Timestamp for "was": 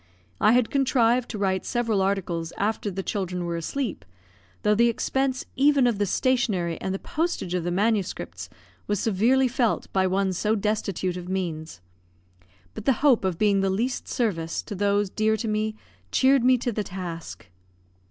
8.87-8.99